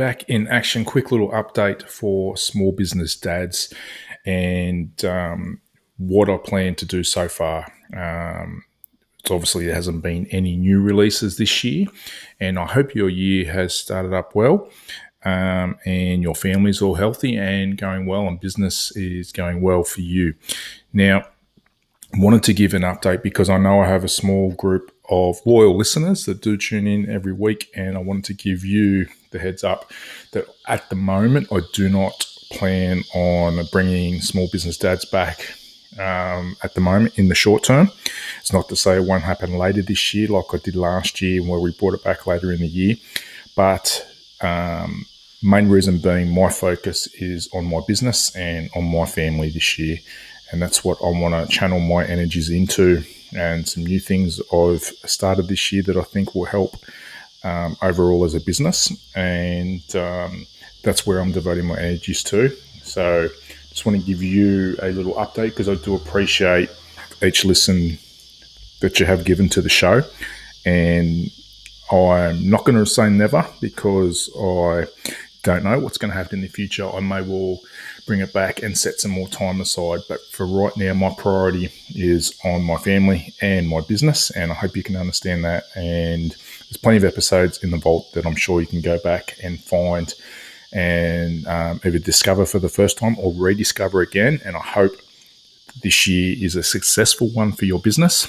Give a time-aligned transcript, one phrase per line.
[0.00, 0.82] back in action.
[0.82, 3.70] Quick little update for small business dads
[4.24, 5.60] and um,
[5.98, 7.70] what I plan to do so far.
[7.94, 8.64] Um,
[9.18, 11.86] it's obviously there hasn't been any new releases this year,
[12.40, 14.70] and I hope your year has started up well.
[15.22, 20.00] Um, and your family's all healthy and going well, and business is going well for
[20.00, 20.32] you.
[20.94, 21.26] Now,
[22.14, 25.76] wanted to give an update because I know I have a small group of loyal
[25.76, 29.64] listeners that do tune in every week, and I wanted to give you the heads
[29.64, 29.92] up
[30.32, 35.54] that at the moment I do not plan on bringing small business dads back
[35.98, 37.90] um, at the moment in the short term.
[38.40, 41.42] It's not to say it won't happen later this year, like I did last year,
[41.42, 42.96] where we brought it back later in the year,
[43.56, 44.06] but
[44.40, 45.06] um,
[45.42, 49.98] main reason being my focus is on my business and on my family this year
[50.50, 53.02] and that's what I want to channel my energies into.
[53.36, 56.76] And some new things I've started this year that I think will help
[57.44, 60.46] um, overall as a business, and um,
[60.82, 62.50] that's where I'm devoting my energies to.
[62.82, 63.28] So,
[63.70, 66.68] just want to give you a little update because I do appreciate
[67.22, 67.98] each listen
[68.80, 70.02] that you have given to the show,
[70.66, 71.30] and
[71.90, 74.86] I'm not going to say never because I
[75.42, 76.88] don't know what's going to happen in the future.
[76.88, 77.60] I may well
[78.06, 80.00] bring it back and set some more time aside.
[80.08, 84.30] But for right now, my priority is on my family and my business.
[84.30, 85.64] And I hope you can understand that.
[85.74, 89.36] And there's plenty of episodes in the vault that I'm sure you can go back
[89.42, 90.12] and find
[90.72, 94.40] and um, either discover for the first time or rediscover again.
[94.44, 94.92] And I hope
[95.82, 98.28] this year is a successful one for your business.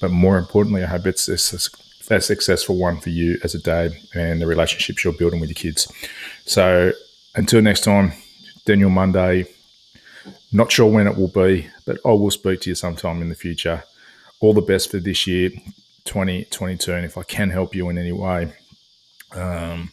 [0.00, 1.36] But more importantly, I hope it's a
[2.10, 5.54] a successful one for you as a dad and the relationships you're building with your
[5.54, 5.90] kids.
[6.44, 6.92] So
[7.34, 8.12] until next time,
[8.64, 9.46] Daniel Monday.
[10.52, 13.34] Not sure when it will be, but I will speak to you sometime in the
[13.34, 13.84] future.
[14.40, 15.50] All the best for this year,
[16.04, 16.92] 2022.
[16.92, 18.52] And if I can help you in any way,
[19.32, 19.90] um,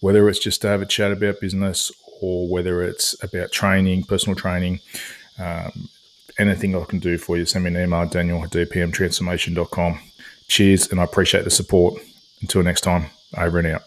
[0.00, 4.36] whether it's just to have a chat about business or whether it's about training, personal
[4.36, 4.80] training,
[5.38, 5.88] um,
[6.38, 10.00] anything I can do for you, send me an email, daniel at dpmtransformation.com.
[10.48, 12.00] Cheers, and I appreciate the support.
[12.40, 13.82] Until next time, over and out.